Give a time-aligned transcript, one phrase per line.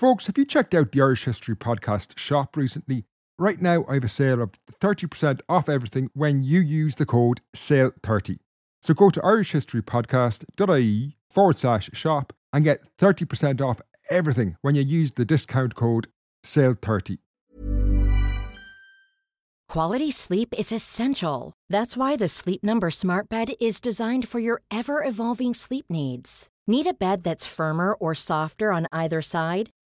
[0.00, 3.04] Folks, have you checked out the Irish History Podcast shop recently?
[3.38, 7.42] Right now, I have a sale of 30% off everything when you use the code
[7.54, 8.38] SALE30.
[8.80, 15.12] So go to irishhistorypodcast.ie forward slash shop and get 30% off everything when you use
[15.12, 16.06] the discount code
[16.46, 17.18] SALE30.
[19.68, 21.52] Quality sleep is essential.
[21.68, 26.48] That's why the Sleep Number Smart Bed is designed for your ever evolving sleep needs.
[26.66, 29.68] Need a bed that's firmer or softer on either side?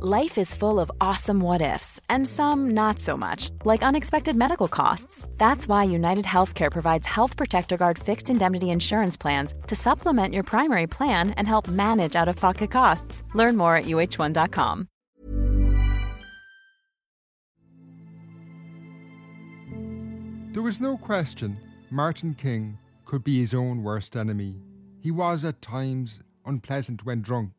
[0.00, 4.66] Life is full of awesome what ifs, and some not so much, like unexpected medical
[4.66, 5.28] costs.
[5.38, 10.42] That's why United Healthcare provides Health Protector Guard fixed indemnity insurance plans to supplement your
[10.42, 13.22] primary plan and help manage out of pocket costs.
[13.34, 14.88] Learn more at uh1.com.
[20.52, 21.56] There was no question
[21.92, 24.56] Martin King could be his own worst enemy.
[25.00, 27.52] He was at times unpleasant when drunk,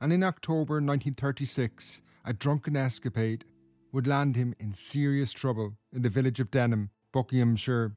[0.00, 3.44] and in October 1936, a drunken escapade
[3.92, 7.96] would land him in serious trouble in the village of Denham, Buckinghamshire.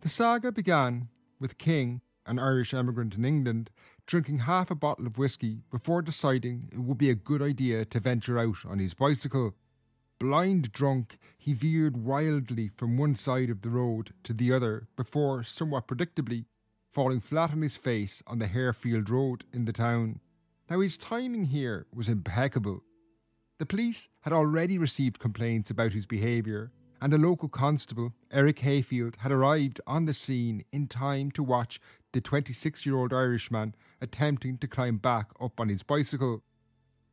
[0.00, 1.08] The saga began
[1.40, 3.70] with King, an Irish emigrant in England,
[4.06, 8.00] drinking half a bottle of whisky before deciding it would be a good idea to
[8.00, 9.54] venture out on his bicycle.
[10.18, 15.44] Blind drunk, he veered wildly from one side of the road to the other before,
[15.44, 16.44] somewhat predictably,
[16.92, 20.20] falling flat on his face on the Harefield Road in the town.
[20.70, 22.82] Now, his timing here was impeccable.
[23.58, 29.16] The police had already received complaints about his behaviour, and a local constable, Eric Hayfield,
[29.16, 31.80] had arrived on the scene in time to watch
[32.12, 36.42] the 26 year old Irishman attempting to climb back up on his bicycle.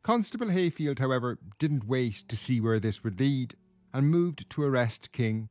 [0.04, 3.56] Constable Hayfield, however, didn't wait to see where this would lead
[3.94, 5.48] and moved to arrest King.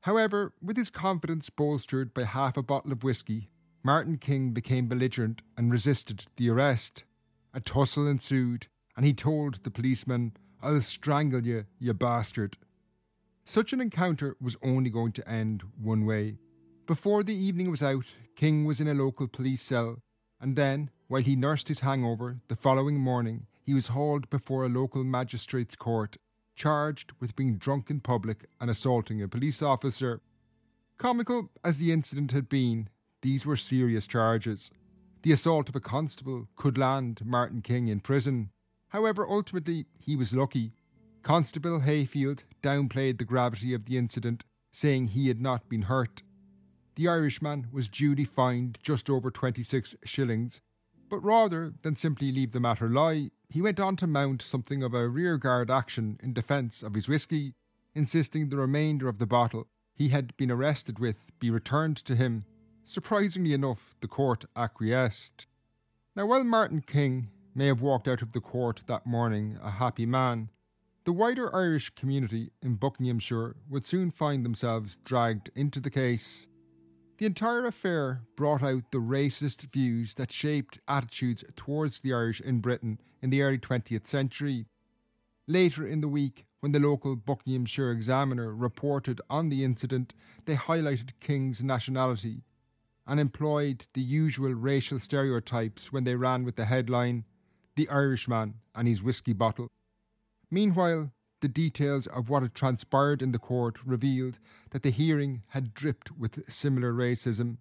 [0.00, 3.50] However, with his confidence bolstered by half a bottle of whisky,
[3.82, 7.04] Martin King became belligerent and resisted the arrest.
[7.56, 8.66] A tussle ensued,
[8.96, 12.58] and he told the policeman, I'll strangle you, you bastard.
[13.44, 16.38] Such an encounter was only going to end one way.
[16.86, 20.02] Before the evening was out, King was in a local police cell,
[20.40, 24.68] and then, while he nursed his hangover, the following morning he was hauled before a
[24.68, 26.16] local magistrate's court,
[26.56, 30.20] charged with being drunk in public and assaulting a police officer.
[30.98, 32.88] Comical as the incident had been,
[33.22, 34.70] these were serious charges.
[35.24, 38.50] The assault of a constable could land Martin King in prison.
[38.88, 40.74] However, ultimately, he was lucky.
[41.22, 46.22] Constable Hayfield downplayed the gravity of the incident, saying he had not been hurt.
[46.96, 50.60] The Irishman was duly fined just over 26 shillings,
[51.08, 54.92] but rather than simply leave the matter lie, he went on to mount something of
[54.92, 57.54] a rearguard action in defence of his whisky,
[57.94, 62.44] insisting the remainder of the bottle he had been arrested with be returned to him.
[62.86, 65.46] Surprisingly enough, the court acquiesced.
[66.14, 70.04] Now, while Martin King may have walked out of the court that morning a happy
[70.04, 70.50] man,
[71.04, 76.46] the wider Irish community in Buckinghamshire would soon find themselves dragged into the case.
[77.16, 82.60] The entire affair brought out the racist views that shaped attitudes towards the Irish in
[82.60, 84.66] Britain in the early 20th century.
[85.46, 90.12] Later in the week, when the local Buckinghamshire Examiner reported on the incident,
[90.44, 92.42] they highlighted King's nationality
[93.06, 97.24] and employed the usual racial stereotypes when they ran with the headline,
[97.76, 99.70] The Irishman and his whiskey bottle.
[100.50, 104.38] Meanwhile, the details of what had transpired in the court revealed
[104.70, 107.58] that the hearing had dripped with similar racism.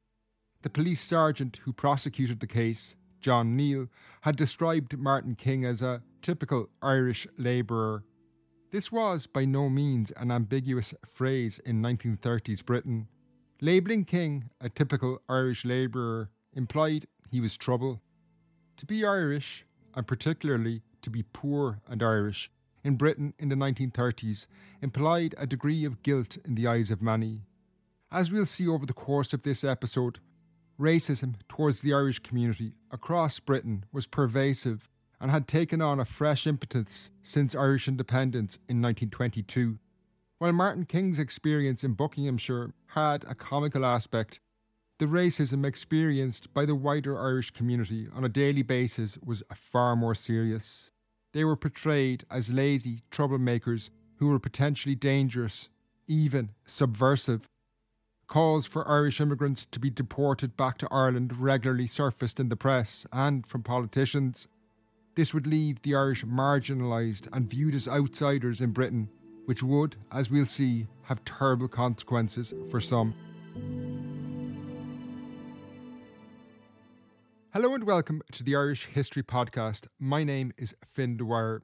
[0.62, 3.88] The police sergeant who prosecuted the case, John Neal,
[4.22, 8.06] had described Martin King as a typical Irish labourer.
[8.72, 13.08] This was by no means an ambiguous phrase in 1930s Britain.
[13.64, 18.02] Labelling King a typical Irish labourer implied he was trouble.
[18.76, 19.66] To be Irish,
[19.96, 22.52] and particularly to be poor and Irish,
[22.84, 24.48] in Britain in the 1930s
[24.82, 27.46] implied a degree of guilt in the eyes of many.
[28.12, 30.20] As we'll see over the course of this episode,
[30.78, 34.90] racism towards the Irish community across Britain was pervasive
[35.22, 39.80] and had taken on a fresh impetus since Irish independence in 1922.
[40.44, 44.42] While Martin King's experience in Buckinghamshire had a comical aspect,
[45.00, 50.14] the racism experienced by the wider Irish community on a daily basis was far more
[50.14, 50.92] serious.
[51.32, 55.70] they were portrayed as lazy troublemakers who were potentially dangerous,
[56.08, 57.48] even subversive.
[58.28, 63.08] Calls for Irish immigrants to be deported back to Ireland regularly surfaced in the press
[63.14, 64.50] and from politicians.
[65.16, 69.08] This would leave the Irish marginalised and viewed as outsiders in Britain,
[69.46, 73.14] which would, as we'll see, have terrible consequences for some.
[77.54, 79.88] Hello and welcome to the Irish History Podcast.
[80.00, 81.62] My name is Fin Dwyer.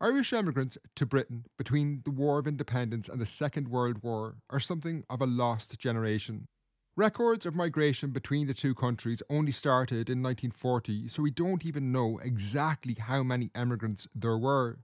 [0.00, 4.60] Irish emigrants to Britain between the War of Independence and the Second World War are
[4.60, 6.48] something of a lost generation.
[6.96, 11.92] Records of migration between the two countries only started in 1940, so we don't even
[11.92, 14.78] know exactly how many emigrants there were.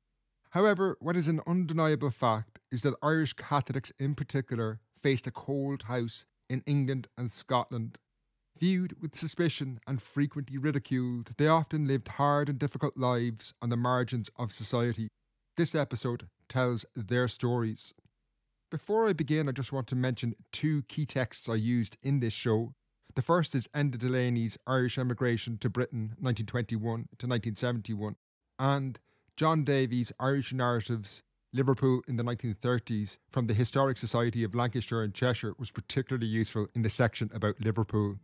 [0.52, 5.84] However, what is an undeniable fact is that Irish Catholics in particular faced a cold
[5.84, 7.98] house in England and Scotland
[8.58, 13.76] Viewed with suspicion and frequently ridiculed, they often lived hard and difficult lives on the
[13.76, 15.08] margins of society.
[15.56, 17.92] This episode tells their stories.
[18.70, 22.32] Before I begin, I just want to mention two key texts I used in this
[22.32, 22.72] show.
[23.14, 26.80] The first is Enda Delaney's Irish Emigration to Britain 1921
[27.18, 28.16] to 1971
[28.58, 28.98] and
[29.42, 35.12] John Davies' Irish Narratives Liverpool in the 1930s from the Historic Society of Lancashire and
[35.12, 38.20] Cheshire was particularly useful in the section about Liverpool.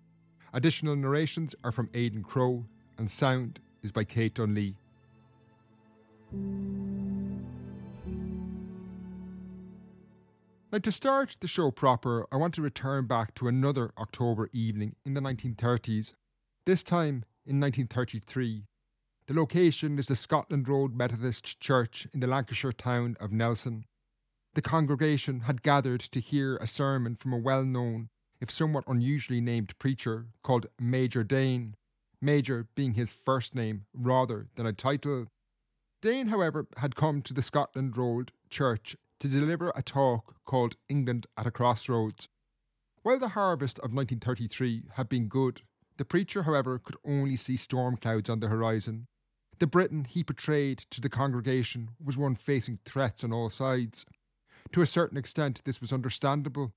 [0.52, 2.66] Additional narrations are from Aidan Crowe,
[2.98, 4.76] and sound is by Kate Dunlea.
[10.70, 14.94] Now, to start the show proper, I want to return back to another October evening
[15.04, 16.14] in the 1930s,
[16.64, 18.66] this time in 1933.
[19.28, 23.84] The location is the Scotland Road Methodist Church in the Lancashire town of Nelson.
[24.54, 28.08] The congregation had gathered to hear a sermon from a well known
[28.40, 31.76] if somewhat unusually named preacher called Major Dane,
[32.22, 35.26] Major being his first name rather than a title.
[36.00, 41.26] Dane, however, had come to the Scotland Road Church to deliver a talk called England
[41.36, 42.30] at a Crossroads.
[43.02, 45.60] While the harvest of 1933 had been good,
[45.98, 49.06] the preacher, however, could only see storm clouds on the horizon.
[49.58, 54.06] The Britain he portrayed to the congregation was one facing threats on all sides.
[54.72, 56.72] To a certain extent, this was understandable,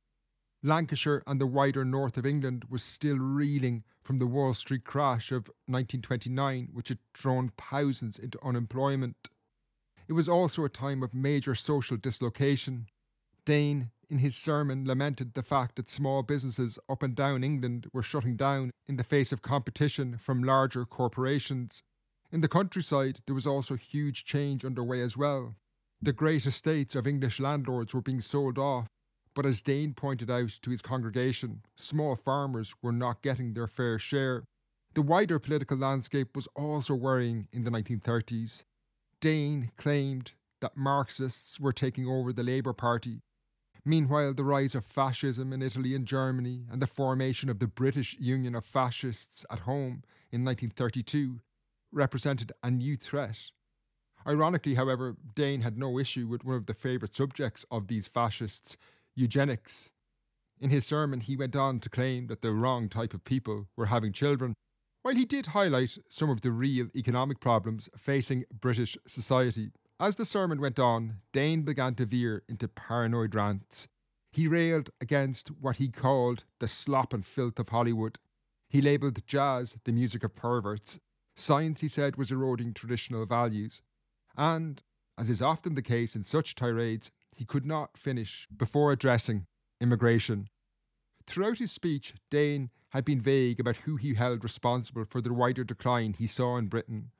[0.64, 5.32] Lancashire and the wider north of England was still reeling from the Wall Street crash
[5.32, 9.30] of 1929, which had thrown thousands into unemployment.
[10.08, 12.88] It was also a time of major social dislocation.
[13.44, 18.04] Dane, in his sermon, lamented the fact that small businesses up and down England were
[18.04, 21.82] shutting down in the face of competition from larger corporations.
[22.32, 25.56] In the countryside, there was also huge change underway as well.
[26.02, 28.88] The great estates of English landlords were being sold off
[29.34, 33.98] but as Dane pointed out to his congregation, small farmers were not getting their fair
[33.98, 34.44] share.
[34.94, 38.64] The wider political landscape was also worrying in the 1930s.
[39.22, 43.22] Dane claimed that Marxists were taking over the Labour Party.
[43.86, 48.18] Meanwhile, the rise of fascism in Italy and Germany and the formation of the British
[48.20, 51.40] Union of Fascists at home in 1932
[51.92, 53.52] represented a new threat.
[54.26, 58.78] Ironically, however, Dane had no issue with one of the favourite subjects of these fascists,
[59.16, 59.92] eugenics.
[60.60, 63.88] In his sermon, he went on to claim that the wrong type of people were
[63.88, 64.54] having children,
[65.02, 69.72] while he did highlight some of the real economic problems facing British society.
[70.00, 73.88] As the sermon went on, Dane began to veer into paranoid rants.
[74.32, 78.20] He railed against what he called the slop and filth of Hollywood.
[78.70, 81.00] He labelled jazz the music of perverts.
[81.42, 83.82] Science, he said, was eroding traditional values.
[84.38, 84.82] And,
[85.18, 89.48] as is often the case in such tirades, he could not finish before addressing
[89.80, 90.50] immigration.
[91.28, 95.64] Throughout his speech, Dane had been vague about who he held responsible for the wider
[95.64, 97.12] decline he saw in Britain.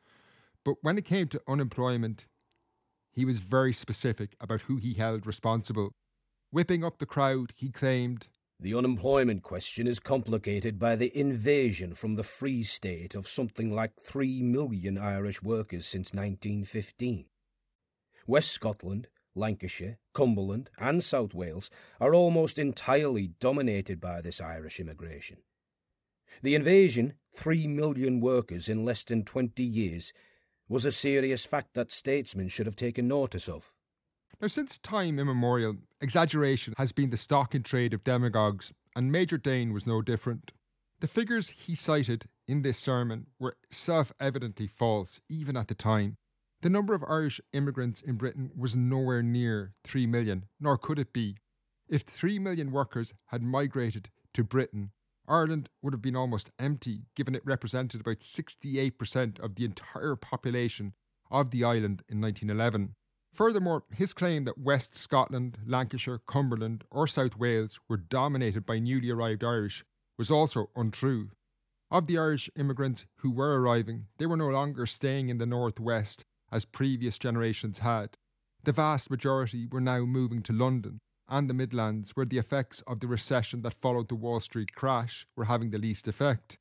[0.64, 2.28] But when it came to unemployment,
[3.12, 5.94] he was very specific about who he held responsible.
[6.52, 8.28] Whipping up the crowd, he claimed
[8.62, 14.00] The unemployment question is complicated by the invasion from the Free State of something like
[14.00, 17.26] three million Irish workers since 1915.
[18.28, 25.38] West Scotland Lancashire, Cumberland, and South Wales are almost entirely dominated by this Irish immigration.
[26.44, 30.14] The invasion, three million workers in less than 20 years,
[30.70, 33.72] was a serious fact that statesmen should have taken notice of.
[34.42, 39.38] Now, since time immemorial, exaggeration has been the stock in trade of demagogues, and Major
[39.38, 40.52] Dane was no different.
[41.00, 46.18] The figures he cited in this sermon were self evidently false, even at the time.
[46.62, 51.14] The number of Irish immigrants in Britain was nowhere near 3 million, nor could it
[51.14, 51.38] be.
[51.88, 54.90] If 3 million workers had migrated to Britain,
[55.28, 60.94] Ireland would have been almost empty, given it represented about 68% of the entire population
[61.30, 62.96] of the island in 1911.
[63.34, 69.10] Furthermore, his claim that West Scotland, Lancashire, Cumberland, or South Wales were dominated by newly
[69.10, 69.86] arrived Irish
[70.18, 71.32] was also untrue.
[71.90, 76.26] Of the Irish immigrants who were arriving, they were no longer staying in the northwest
[76.52, 78.18] as previous generations had.
[78.64, 83.00] The vast majority were now moving to London and the Midlands, where the effects of
[83.00, 86.58] the recession that followed the Wall Street crash were having the least effect.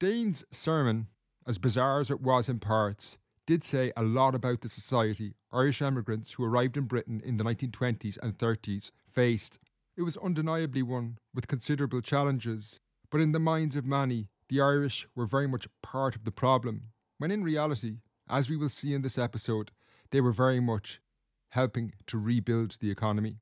[0.00, 1.08] Dane's sermon,
[1.46, 5.80] as bizarre as it was in parts, did say a lot about the society Irish
[5.80, 9.58] emigrants who arrived in Britain in the 1920s and 30s faced.
[9.96, 15.06] It was undeniably one with considerable challenges, but in the minds of many, the Irish
[15.14, 19.02] were very much part of the problem, when in reality, as we will see in
[19.02, 19.70] this episode,
[20.10, 21.00] they were very much
[21.50, 23.38] helping to rebuild the economy.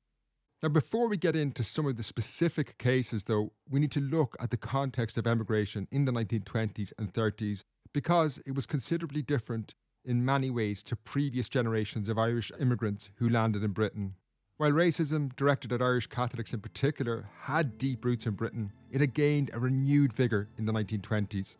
[0.63, 4.35] Now, before we get into some of the specific cases, though, we need to look
[4.39, 9.75] at the context of emigration in the 1920s and 30s because it was considerably different
[10.07, 14.15] in many ways to previous generations of Irish immigrants who landed in Britain.
[14.55, 19.13] While racism, directed at Irish Catholics in particular, had deep roots in Britain, it had
[19.13, 21.57] gained a renewed vigour in the 1920s.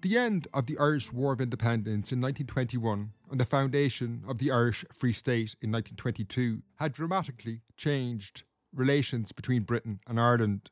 [0.00, 4.52] The end of the Irish War of Independence in 1921 and the foundation of the
[4.52, 8.44] Irish Free State in 1922 had dramatically changed
[8.78, 10.70] relations between Britain and Ireland.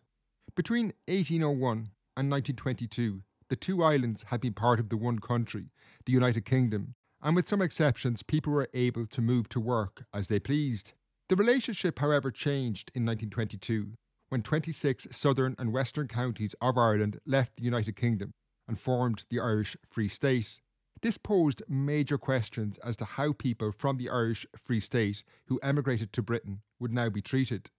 [0.55, 5.71] Between 1801 and 1922, the two islands had been part of the one country,
[6.05, 10.29] the United Kingdom, and with some exceptions, people were able to move to work as
[10.29, 10.93] they pleased.
[11.29, 13.95] The relationship, however, changed in 1922
[14.29, 18.33] when 26 southern and western counties of Ireland left the United Kingdom
[18.69, 20.61] and formed the Irish Free State.
[21.03, 26.13] This posed major questions as to how people from the Irish Free State who emigrated
[26.13, 27.71] to Britain would now be treated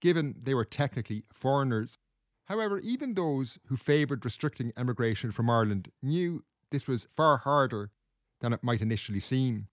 [0.00, 1.94] given they were technically foreigners.
[2.46, 7.90] However, even those who favoured restricting emigration from Ireland knew this was far harder
[8.40, 9.68] than it might initially seem.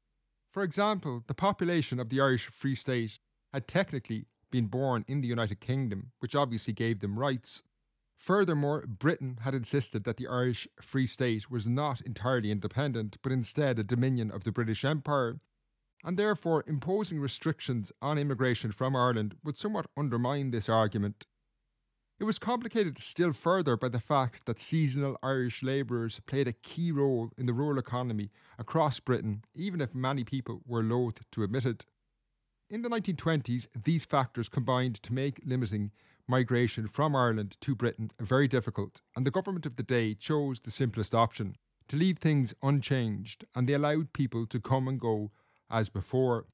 [0.51, 3.19] For example, the population of the Irish Free State
[3.53, 7.63] had technically been born in the United Kingdom, which obviously gave them rights.
[8.15, 13.77] Furthermore, Britain had insisted that the Irish Free State was not entirely independent, but instead
[13.77, 15.39] a dominion of the British Empire,
[16.05, 21.25] and therefore imposing restrictions on immigration from Ireland would somewhat undermine this argument.
[22.19, 26.91] It was complicated still further by the fact that seasonal Irish labourers played a key
[26.91, 31.65] role in the rural economy across Britain, even if many people were loath to admit
[31.65, 31.85] it.
[32.69, 35.91] In the 1920s, these factors combined to make limiting
[36.27, 40.71] migration from Ireland to Britain very difficult, and the government of the day chose the
[40.71, 41.57] simplest option
[41.87, 45.31] to leave things unchanged, and they allowed people to come and go
[45.69, 46.45] as before.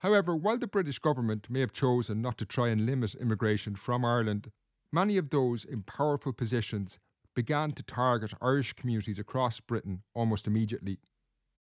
[0.00, 4.04] However, while the British government may have chosen not to try and limit immigration from
[4.04, 4.50] Ireland,
[4.92, 6.98] many of those in powerful positions
[7.34, 10.98] began to target Irish communities across Britain almost immediately.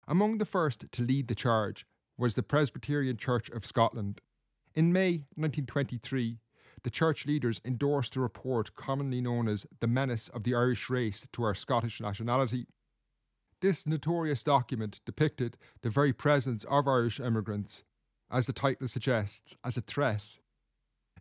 [0.07, 1.87] Among the first to lead the charge
[2.19, 4.21] was the Presbyterian Church of Scotland.
[4.75, 6.39] In May 1923,
[6.83, 11.29] the church leaders endorsed a report commonly known as the Menace of the Irish Race
[11.33, 12.67] to Our Scottish Nationality.
[13.61, 17.85] This notorious document depicted the very presence of Irish immigrants,
[18.31, 20.25] as the title suggests, as a threat.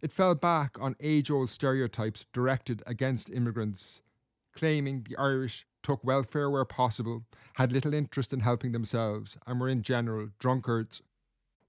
[0.02, 4.04] It fell back on age old stereotypes directed against immigrants,
[4.54, 9.68] claiming the Irish took welfare where possible, had little interest in helping themselves, and were
[9.68, 11.02] in general drunkards.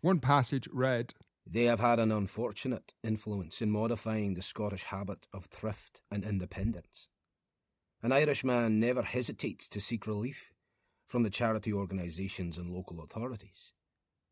[0.02, 5.46] One passage read They have had an unfortunate influence in modifying the Scottish habit of
[5.46, 7.08] thrift and independence.
[8.04, 10.52] An Irishman never hesitates to seek relief
[11.10, 13.72] from the charity organisations and local authorities.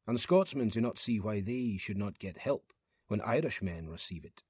[0.07, 2.73] And Scotsmen do not see why they should not get help
[3.09, 4.45] when Irishmen receive it.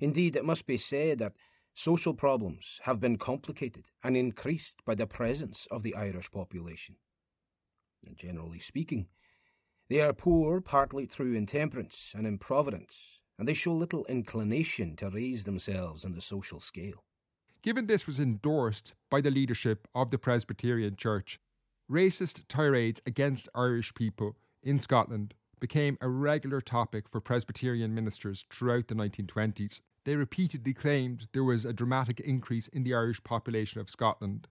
[0.00, 1.32] Indeed, it must be said that
[1.74, 6.96] social problems have been complicated and increased by the presence of the Irish population.
[8.06, 9.06] And generally speaking,
[9.88, 15.44] they are poor partly through intemperance and improvidence, and they show little inclination to raise
[15.44, 17.02] themselves in the social scale.
[17.62, 21.40] Given this was endorsed by the leadership of the Presbyterian Church,
[21.90, 28.86] racist tirades against Irish people in Scotland became a regular topic for Presbyterian ministers throughout
[28.86, 29.82] the 1920s.
[30.04, 34.46] They repeatedly claimed there was a dramatic increase in the Irish population of Scotland.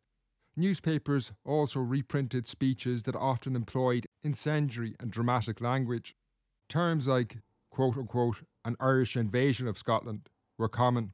[0.57, 6.15] Newspapers also reprinted speeches that often employed incendiary and dramatic language.
[6.67, 7.37] Terms like,
[7.69, 11.13] quote unquote, an Irish invasion of Scotland were common.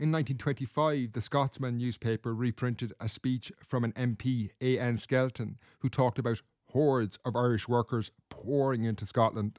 [0.00, 4.96] In 1925, the Scotsman newspaper reprinted a speech from an MP, A.N.
[4.96, 6.40] Skelton, who talked about
[6.70, 9.58] hordes of Irish workers pouring into Scotland.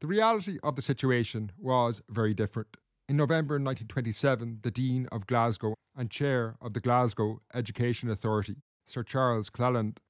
[0.00, 2.78] The reality of the situation was very different.
[3.10, 8.56] In November 1927, the Dean of Glasgow and Chair of the Glasgow Education Authority,
[8.86, 10.00] Sir Charles Cleland,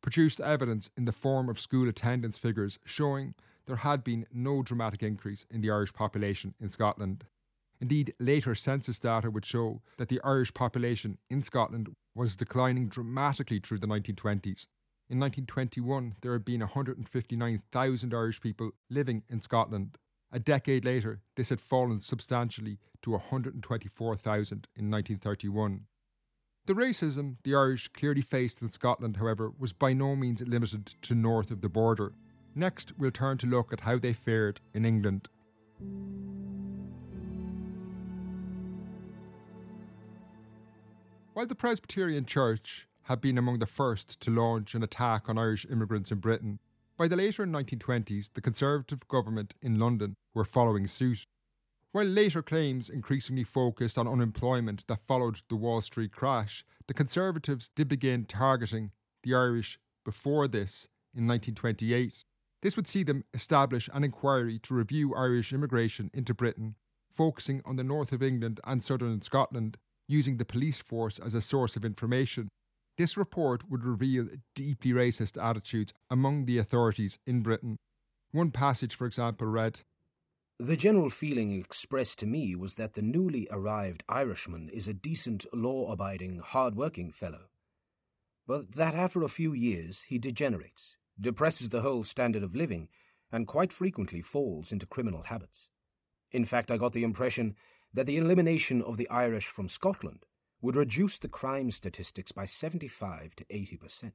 [0.00, 3.34] produced evidence in the form of school attendance figures showing
[3.66, 7.26] there had been no dramatic increase in the Irish population in Scotland.
[7.80, 13.60] Indeed, later census data would show that the Irish population in Scotland was declining dramatically
[13.60, 14.66] through the 1920s.
[15.08, 19.98] In 1921, there had been 159,000 Irish people living in Scotland.
[20.32, 25.82] A decade later, this had fallen substantially to 124,000 in 1931.
[26.64, 31.14] The racism the Irish clearly faced in Scotland, however, was by no means limited to
[31.14, 32.12] north of the border.
[32.56, 35.28] Next, we'll turn to look at how they fared in England.
[41.36, 45.66] While the Presbyterian Church had been among the first to launch an attack on Irish
[45.70, 46.60] immigrants in Britain,
[46.96, 51.26] by the later 1920s, the Conservative government in London were following suit.
[51.92, 57.68] While later claims increasingly focused on unemployment that followed the Wall Street crash, the Conservatives
[57.76, 62.24] did begin targeting the Irish before this in 1928.
[62.62, 66.76] This would see them establish an inquiry to review Irish immigration into Britain,
[67.12, 69.76] focusing on the north of England and southern Scotland,
[70.08, 72.48] using the police force as a source of information.
[72.98, 77.76] This report would reveal deeply racist attitudes among the authorities in Britain.
[78.32, 79.80] One passage, for example, read
[80.58, 85.44] the general feeling expressed to me was that the newly arrived Irishman is a decent,
[85.52, 87.50] law abiding, hard working fellow,
[88.46, 92.88] but that after a few years he degenerates, depresses the whole standard of living,
[93.30, 95.68] and quite frequently falls into criminal habits.
[96.32, 97.54] In fact, I got the impression
[97.96, 100.26] that the elimination of the Irish from Scotland
[100.60, 104.14] would reduce the crime statistics by 75 to 80 percent.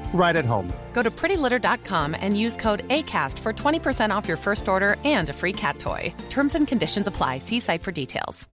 [0.13, 0.71] right at home.
[0.93, 5.33] Go to prettylitter.com and use code ACAST for 20% off your first order and a
[5.33, 6.13] free cat toy.
[6.29, 7.39] Terms and conditions apply.
[7.39, 8.47] See site for details.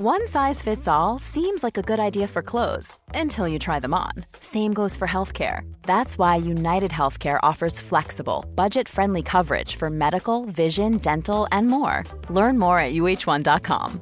[0.00, 3.92] One size fits all seems like a good idea for clothes until you try them
[3.92, 4.12] on.
[4.38, 5.62] Same goes for healthcare.
[5.82, 12.04] That's why United Healthcare offers flexible, budget friendly coverage for medical, vision, dental, and more.
[12.30, 14.00] Learn more at uh1.com.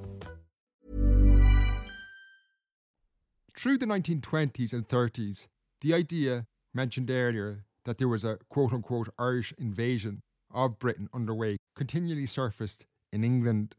[3.58, 5.46] Through the 1920s and 30s,
[5.80, 10.20] the idea mentioned earlier that there was a quote unquote Irish invasion
[10.52, 13.74] of Britain underway continually surfaced in England.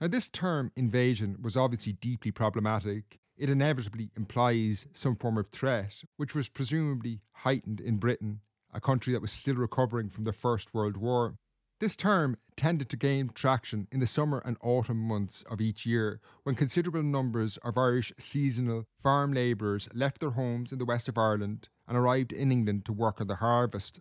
[0.00, 3.18] Now, this term invasion was obviously deeply problematic.
[3.36, 8.40] It inevitably implies some form of threat, which was presumably heightened in Britain,
[8.72, 11.34] a country that was still recovering from the First World War.
[11.80, 16.20] This term tended to gain traction in the summer and autumn months of each year
[16.42, 21.16] when considerable numbers of Irish seasonal farm labourers left their homes in the west of
[21.16, 23.98] Ireland and arrived in England to work on the harvest.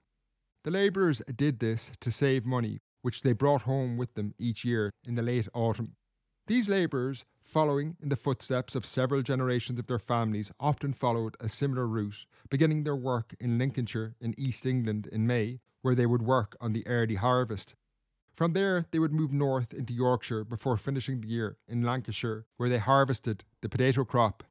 [0.65, 4.91] The labourers did this to save money, which they brought home with them each year
[5.05, 5.95] in the late autumn.
[6.47, 11.49] These labourers, following in the footsteps of several generations of their families, often followed a
[11.49, 16.21] similar route, beginning their work in Lincolnshire in East England in May where they would
[16.21, 17.75] work on the early harvest.
[18.35, 22.69] From there, they would move north into Yorkshire before finishing the year in Lancashire, where
[22.69, 24.43] they harvested the potato crop.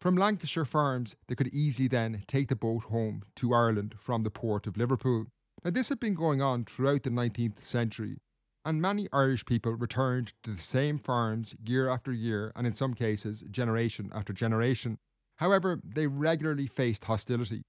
[0.00, 4.30] From Lancashire farms, they could easily then take the boat home to Ireland from the
[4.30, 5.26] port of Liverpool.
[5.64, 8.18] Now, this had been going on throughout the 19th century,
[8.66, 12.94] and many Irish people returned to the same farms year after year, and in some
[12.94, 14.98] cases, generation after generation.
[15.36, 17.62] However, they regularly faced hostility.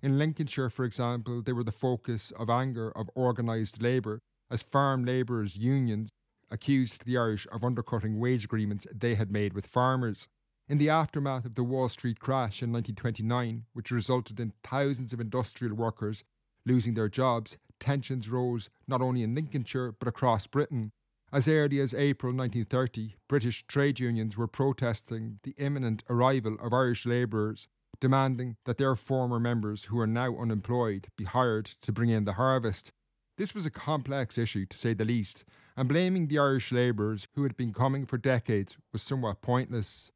[0.00, 5.04] In Lincolnshire, for example, they were the focus of anger of organised labour, as farm
[5.04, 6.10] labourers' unions
[6.52, 10.28] accused the Irish of undercutting wage agreements they had made with farmers.
[10.68, 15.20] In the aftermath of the Wall Street crash in 1929, which resulted in thousands of
[15.20, 16.22] industrial workers
[16.64, 20.90] losing their jobs, tensions rose not only in Lincolnshire but across Britain.
[21.30, 27.04] As early as April 1930, British trade unions were protesting the imminent arrival of Irish
[27.04, 27.68] labourers
[28.00, 32.34] demanding that their former members who are now unemployed be hired to bring in the
[32.34, 32.92] harvest.
[33.36, 35.44] This was a complex issue, to say the least,
[35.76, 40.12] and blaming the Irish labourers who had been coming for decades was somewhat pointless.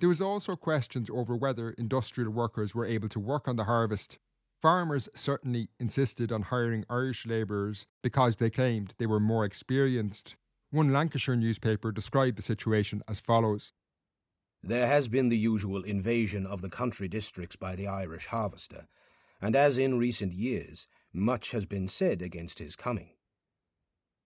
[0.00, 4.18] There was also questions over whether industrial workers were able to work on the harvest.
[4.62, 10.36] Farmers certainly insisted on hiring Irish labourers because they claimed they were more experienced.
[10.70, 13.72] One Lancashire newspaper described the situation as follows
[14.62, 18.86] There has been the usual invasion of the country districts by the Irish harvester,
[19.40, 23.10] and as in recent years, much has been said against his coming.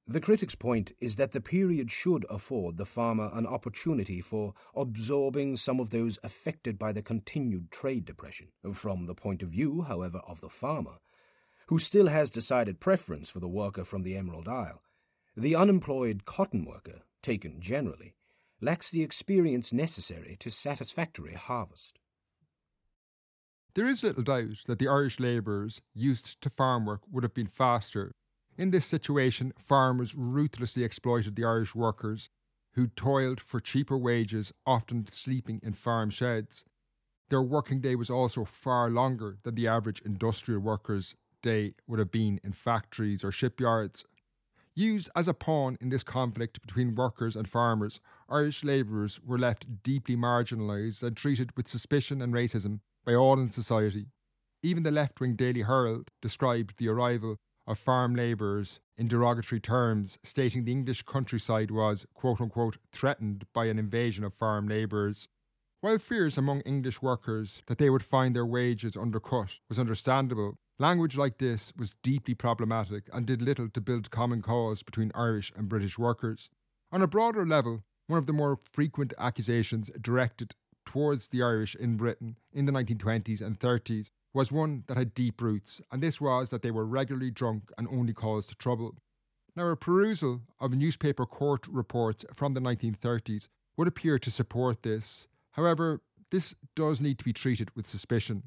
[0.08, 5.56] The critic's point is that the period should afford the farmer an opportunity for absorbing
[5.56, 10.18] some of those affected by the continued trade depression, from the point of view, however,
[10.18, 10.98] of the farmer,
[11.66, 14.80] who still has decided preference for the worker from the Emerald Isle.
[15.36, 18.14] The unemployed cotton worker, taken generally,
[18.60, 21.98] lacks the experience necessary to satisfactory harvest.
[23.74, 27.48] There is little doubt that the Irish labourers used to farm work would have been
[27.48, 28.12] faster.
[28.58, 32.30] In this situation, farmers ruthlessly exploited the Irish workers
[32.72, 36.64] who toiled for cheaper wages, often sleeping in farm sheds.
[37.28, 42.10] Their working day was also far longer than the average industrial worker's day would have
[42.10, 44.04] been in factories or shipyards.
[44.74, 49.82] Used as a pawn in this conflict between workers and farmers, Irish labourers were left
[49.82, 54.08] deeply marginalised and treated with suspicion and racism by all in society.
[54.62, 60.18] Even the left wing Daily Herald described the arrival of farm labourers in derogatory terms,
[60.22, 65.28] stating the English countryside was, quote unquote, threatened by an invasion of farm labourers.
[65.80, 71.16] While fears among English workers that they would find their wages undercut was understandable, language
[71.16, 75.68] like this was deeply problematic and did little to build common cause between Irish and
[75.68, 76.48] British workers.
[76.92, 80.54] On a broader level, one of the more frequent accusations directed
[80.86, 85.42] towards the Irish in Britain in the 1920s and 30s was one that had deep
[85.42, 88.94] roots, and this was that they were regularly drunk and only caused trouble.
[89.54, 95.28] Now, a perusal of newspaper court reports from the 1930s would appear to support this.
[95.52, 98.44] However, this does need to be treated with suspicion.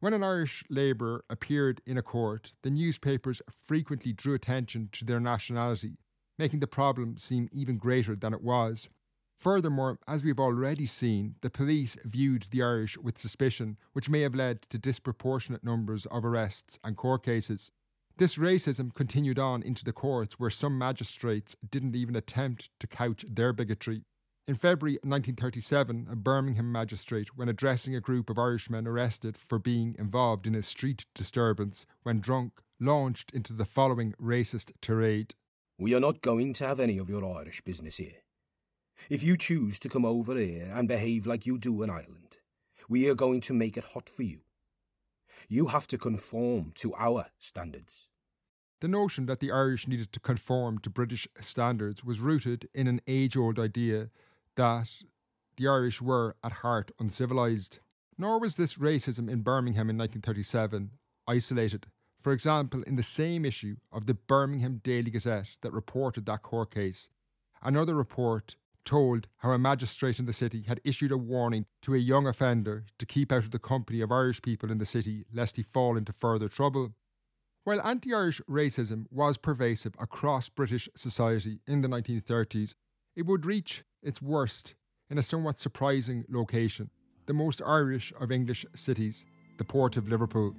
[0.00, 5.18] When an Irish labourer appeared in a court, the newspapers frequently drew attention to their
[5.18, 5.98] nationality,
[6.38, 8.88] making the problem seem even greater than it was.
[9.38, 14.34] Furthermore, as we've already seen, the police viewed the Irish with suspicion, which may have
[14.34, 17.70] led to disproportionate numbers of arrests and court cases.
[18.16, 23.24] This racism continued on into the courts, where some magistrates didn't even attempt to couch
[23.28, 24.02] their bigotry.
[24.48, 29.94] In February 1937, a Birmingham magistrate, when addressing a group of Irishmen arrested for being
[30.00, 35.36] involved in a street disturbance when drunk, launched into the following racist tirade
[35.78, 38.22] We are not going to have any of your Irish business here.
[39.08, 42.36] If you choose to come over here and behave like you do in Ireland,
[42.88, 44.40] we are going to make it hot for you.
[45.48, 48.08] You have to conform to our standards.
[48.80, 53.00] The notion that the Irish needed to conform to British standards was rooted in an
[53.06, 54.10] age old idea
[54.56, 55.02] that
[55.56, 57.80] the Irish were, at heart, uncivilised.
[58.16, 60.90] Nor was this racism in Birmingham in 1937
[61.26, 61.86] isolated.
[62.20, 66.72] For example, in the same issue of the Birmingham Daily Gazette that reported that court
[66.72, 67.08] case,
[67.62, 68.56] another report
[68.88, 72.86] told how a magistrate in the city had issued a warning to a young offender
[72.98, 75.98] to keep out of the company of Irish people in the city lest he fall
[75.98, 76.94] into further trouble.
[77.64, 82.72] While anti Irish racism was pervasive across British society in the 1930s,
[83.14, 84.74] it would reach its worst
[85.10, 86.88] in a somewhat surprising location,
[87.26, 89.26] the most Irish of English cities,
[89.58, 90.56] the port of Liverpool.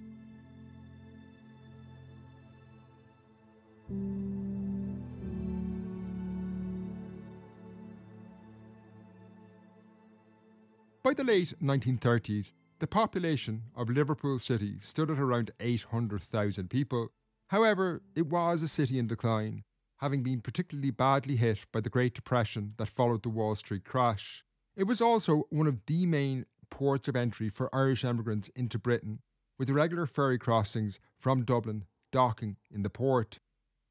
[11.09, 17.09] By the late 1930s, the population of Liverpool City stood at around 800,000 people.
[17.47, 19.63] However, it was a city in decline,
[19.97, 24.43] having been particularly badly hit by the Great Depression that followed the Wall Street crash.
[24.75, 29.23] It was also one of the main ports of entry for Irish emigrants into Britain,
[29.57, 33.39] with regular ferry crossings from Dublin docking in the port.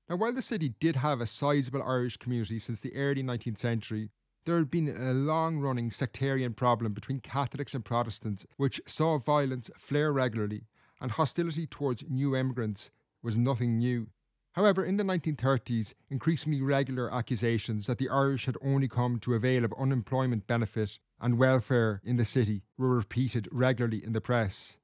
[0.09, 4.12] Now, while the city did have a sizable Irish community since the early 19th century,
[4.49, 9.71] there had been a long running sectarian problem between Catholics and Protestants, which saw violence
[9.77, 10.63] flare regularly,
[11.03, 12.91] and hostility towards new immigrants
[13.23, 14.07] was nothing new.
[14.53, 19.67] However, in the 1930s, increasingly regular accusations that the Irish had only come to avail
[19.67, 24.79] of unemployment benefit and welfare in the city were repeated regularly in the press.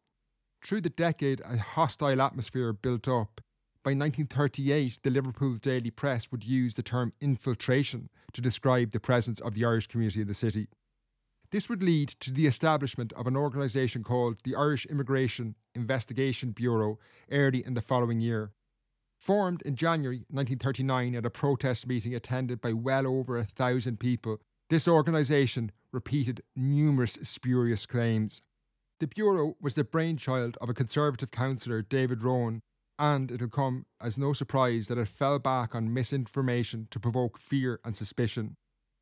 [0.62, 3.40] Through the decade, a hostile atmosphere built up,
[3.84, 9.40] by 1938, the Liverpool Daily Press would use the term infiltration to describe the presence
[9.40, 10.68] of the Irish community in the city.
[11.50, 16.98] This would lead to the establishment of an organisation called the Irish Immigration Investigation Bureau
[17.30, 18.52] early in the following year.
[19.18, 24.40] Formed in January 1939 at a protest meeting attended by well over a thousand people,
[24.70, 28.40] this organisation repeated numerous spurious claims.
[28.98, 32.62] The Bureau was the brainchild of a Conservative councillor, David Rowan,
[32.98, 37.80] and it'll come as no surprise that it fell back on misinformation to provoke fear
[37.85, 38.57] and suspicion.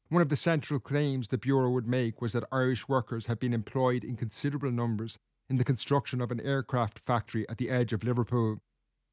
[0.09, 3.55] One of the central claims the Bureau would make was that Irish workers had been
[3.55, 8.05] employed in considerable numbers in the construction of an aircraft factory at the edge of
[8.05, 8.59] Liverpool.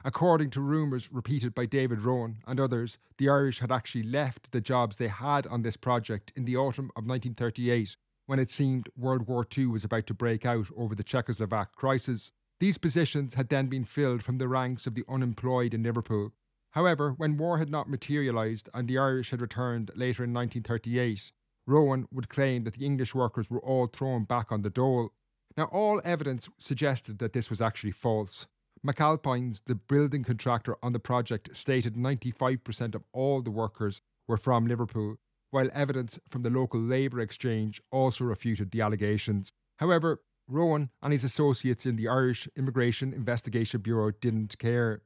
[0.06, 4.62] According to rumours repeated by David Rowan and others, the Irish had actually left the
[4.62, 9.28] jobs they had on this project in the autumn of 1938 when it seemed World
[9.28, 12.32] War II was about to break out over the Czechoslovak crisis.
[12.60, 16.34] These positions had then been filled from the ranks of the unemployed in Liverpool.
[16.72, 21.32] However, when war had not materialised and the Irish had returned later in 1938,
[21.66, 25.14] Rowan would claim that the English workers were all thrown back on the dole.
[25.56, 28.48] Now, all evidence suggested that this was actually false.
[28.86, 34.68] McAlpines, the building contractor on the project, stated 95% of all the workers were from
[34.68, 35.16] Liverpool,
[35.52, 39.54] while evidence from the local labour exchange also refuted the allegations.
[39.78, 45.02] However, Rowan and his associates in the Irish Immigration Investigation Bureau didn't care.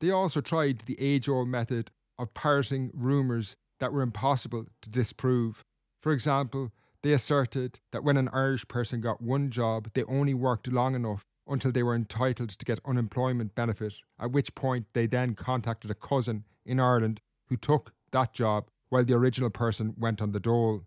[0.00, 5.64] They also tried the age old method of parsing rumours that were impossible to disprove.
[6.00, 10.72] For example, they asserted that when an Irish person got one job, they only worked
[10.72, 15.34] long enough until they were entitled to get unemployment benefit, at which point they then
[15.34, 20.32] contacted a cousin in Ireland who took that job while the original person went on
[20.32, 20.84] the dole.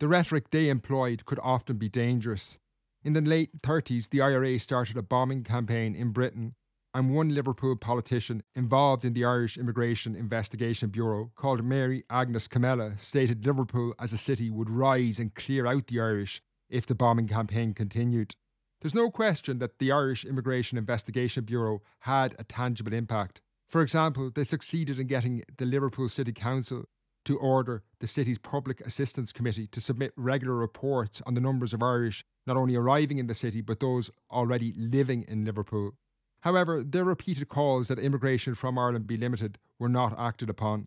[0.00, 2.58] The rhetoric they employed could often be dangerous.
[3.04, 6.54] In the late 30s, the IRA started a bombing campaign in Britain,
[6.94, 12.96] and one Liverpool politician involved in the Irish Immigration Investigation Bureau, called Mary Agnes Camella,
[12.96, 16.40] stated Liverpool as a city would rise and clear out the Irish
[16.70, 18.36] if the bombing campaign continued.
[18.80, 23.42] There's no question that the Irish Immigration Investigation Bureau had a tangible impact.
[23.68, 26.86] For example, they succeeded in getting the Liverpool City Council
[27.24, 31.82] to order the city's Public Assistance Committee to submit regular reports on the numbers of
[31.82, 35.92] Irish not only arriving in the city but those already living in Liverpool.
[36.40, 40.86] However, their repeated calls that immigration from Ireland be limited were not acted upon.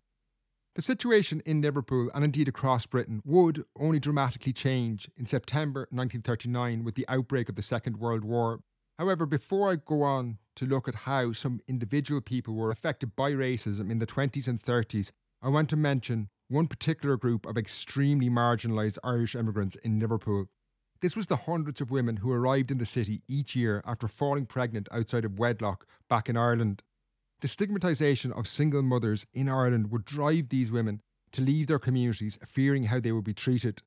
[0.76, 6.84] The situation in Liverpool and indeed across Britain would only dramatically change in September 1939
[6.84, 8.60] with the outbreak of the Second World War.
[8.96, 13.32] However, before I go on to look at how some individual people were affected by
[13.32, 18.28] racism in the 20s and 30s, I want to mention one particular group of extremely
[18.28, 20.46] marginalised Irish immigrants in Liverpool.
[21.00, 24.46] This was the hundreds of women who arrived in the city each year after falling
[24.46, 26.82] pregnant outside of wedlock back in Ireland.
[27.40, 32.36] The stigmatisation of single mothers in Ireland would drive these women to leave their communities
[32.44, 33.82] fearing how they would be treated.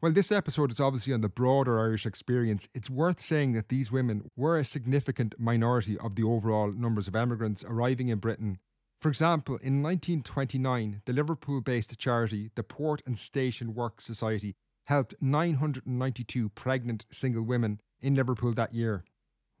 [0.00, 3.92] While this episode is obviously on the broader Irish experience, it's worth saying that these
[3.92, 8.58] women were a significant minority of the overall numbers of emigrants arriving in Britain.
[9.00, 14.56] For example, in 1929, the Liverpool based charity, the Port and Station Work Society,
[14.86, 19.04] helped 992 pregnant single women in Liverpool that year.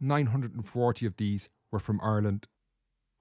[0.00, 2.48] 940 of these were from Ireland.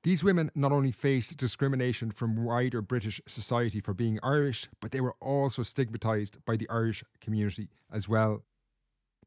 [0.04, 5.02] These women not only faced discrimination from wider British society for being Irish, but they
[5.02, 8.44] were also stigmatised by the Irish community as well.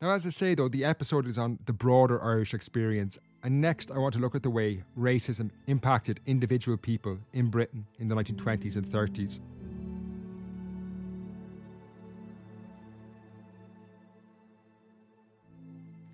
[0.01, 3.91] Now, as I say though, the episode is on the broader Irish experience, and next
[3.91, 8.15] I want to look at the way racism impacted individual people in Britain in the
[8.15, 9.41] 1920s and 30s.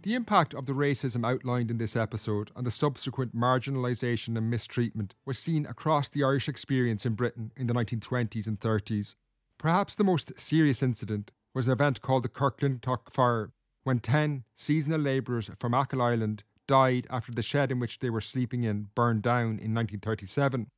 [0.02, 5.16] The impact of the racism outlined in this episode and the subsequent marginalisation and mistreatment
[5.24, 9.16] was seen across the Irish experience in Britain in the 1920s and 30s.
[9.58, 13.50] Perhaps the most serious incident was an event called the Kirkintilloch Fire,
[13.82, 18.20] when 10 seasonal labourers from Achill Island died after the shed in which they were
[18.20, 20.68] sleeping in burned down in 1937.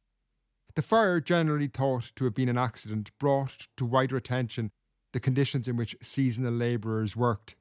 [0.75, 4.71] The fire, generally thought to have been an accident, brought to wider attention
[5.13, 7.57] the conditions in which seasonal labourers worked.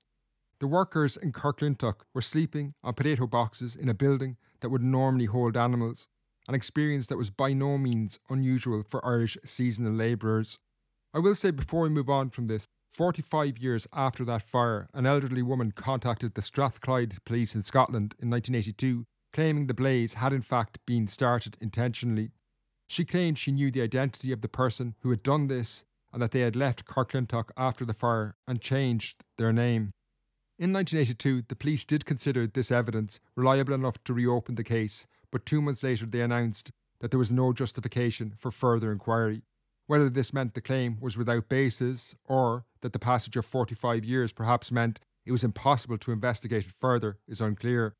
[0.60, 5.26] The workers in Kirkintilloch were sleeping on potato boxes in a building that would normally
[5.26, 6.08] hold animals,
[6.48, 10.60] an experience that was by no means unusual for Irish seasonal labourers.
[11.14, 15.06] I will say before we move on from this, 45 years after that fire, an
[15.06, 20.42] elderly woman contacted the Strathclyde police in Scotland in 1982, claiming the blaze had in
[20.42, 22.32] fact been started intentionally.
[22.88, 26.32] She claimed she knew the identity of the person who had done this and that
[26.32, 29.92] they had left Kirkintilloch after the fire and changed their name.
[30.60, 35.46] In 1982, the police did consider this evidence reliable enough to reopen the case, but
[35.46, 39.44] two months later they announced that there was no justification for further inquiry.
[39.88, 44.32] Whether this meant the claim was without basis or that the passage of 45 years
[44.32, 47.96] perhaps meant it was impossible to investigate it further is unclear.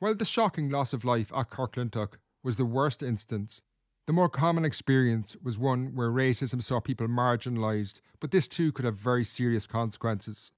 [0.00, 3.62] While the shocking loss of life at Kirkintilloch was the worst instance,
[4.06, 8.84] the more common experience was one where racism saw people marginalised, but this too could
[8.84, 10.52] have very serious consequences.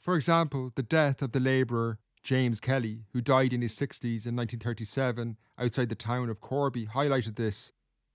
[0.00, 4.34] For example, the death of the labourer James Kelly, who died in his 60s in
[4.34, 7.72] 1937 outside the town of Corby, highlighted this.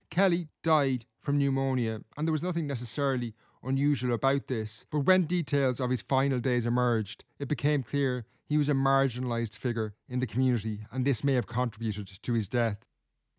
[0.10, 5.80] Kelly died from pneumonia, and there was nothing necessarily unusual about this, but when details
[5.80, 10.26] of his final days emerged, it became clear he was a marginalised figure in the
[10.26, 12.86] community, and this may have contributed to his death.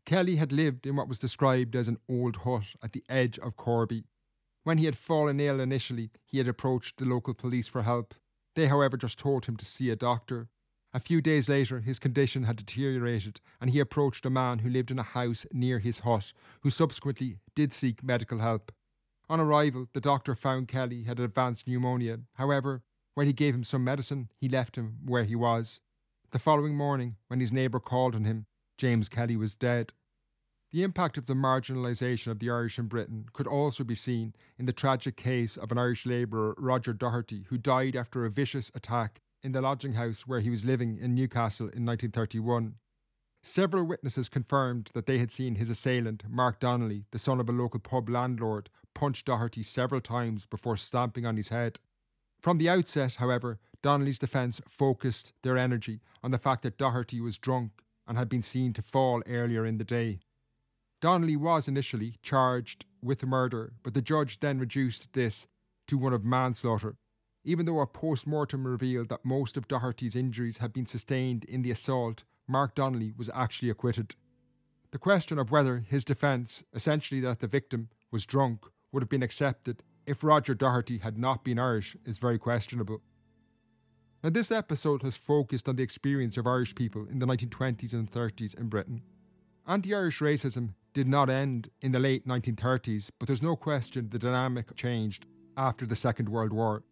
[0.04, 3.56] Kelly had lived in what was described as an old hut at the edge of
[3.56, 4.04] Corby.
[4.62, 8.14] When he had fallen ill initially, he had approached the local police for help.
[8.54, 10.48] They, however, just told him to see a doctor.
[10.92, 14.90] A few days later, his condition had deteriorated, and he approached a man who lived
[14.90, 18.72] in a house near his hut, who subsequently did seek medical help.
[19.29, 22.22] On arrival, the doctor found Kelly had advanced pneumonia.
[22.35, 22.83] However,
[23.14, 25.81] when he gave him some medicine, he left him where he was.
[26.33, 29.92] The following morning, when his neighbour called on him, James Kelly was dead.
[30.72, 34.66] The impact of the marginalisation of the Irish in Britain could also be seen in
[34.66, 39.20] the tragic case of an Irish labourer, Roger Doherty, who died after a vicious attack
[39.42, 42.74] in the lodging house where he was living in Newcastle in 1931.
[43.42, 47.53] Several witnesses confirmed that they had seen his assailant, Mark Donnelly, the son of a
[47.53, 51.79] local pub landlord, punch Doherty several times before stamping on his head.
[52.40, 57.38] From the outset, however, Donnelly's defence focused their energy on the fact that Doherty was
[57.38, 60.20] drunk and had been seen to fall earlier in the day.
[61.00, 65.46] Donnelly was initially charged with murder, but the judge then reduced this
[65.88, 66.96] to one of manslaughter,
[67.44, 71.62] even though a post mortem revealed that most of Doherty's injuries had been sustained in
[71.62, 72.24] the assault.
[72.46, 74.16] Mark Donnelly was actually acquitted.
[74.90, 79.22] The question of whether his defence, essentially that the victim was drunk, would have been
[79.22, 83.00] accepted if Roger Doherty had not been Irish is very questionable.
[84.22, 88.11] Now, this episode has focused on the experience of Irish people in the 1920s and
[88.11, 89.03] 30s in Britain.
[89.66, 94.18] Anti Irish racism did not end in the late 1930s, but there's no question the
[94.18, 95.26] dynamic changed
[95.57, 96.83] after the Second World War.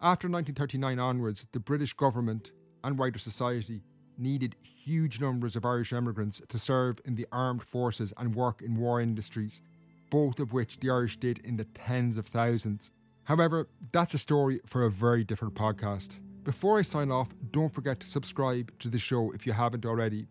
[0.00, 2.52] After 1939 onwards, the British government
[2.84, 3.82] and wider society
[4.16, 8.76] needed huge numbers of Irish emigrants to serve in the armed forces and work in
[8.76, 9.60] war industries
[10.10, 12.90] both of which the Irish did in the tens of thousands.
[13.24, 16.18] However, that's a story for a very different podcast.
[16.44, 20.26] Before I sign off, don't forget to subscribe to the show if you haven't already.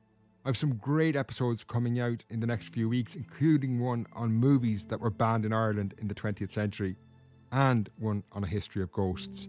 [0.45, 4.31] I have some great episodes coming out in the next few weeks, including one on
[4.31, 6.95] movies that were banned in Ireland in the 20th century
[7.51, 9.47] and one on a history of ghosts.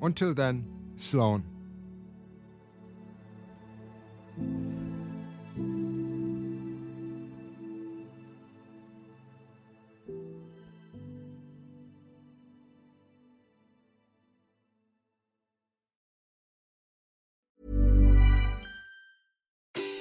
[0.00, 1.44] Until then, Slán.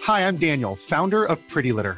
[0.04, 1.98] Hi, I'm Daniel, founder of Pretty Litter.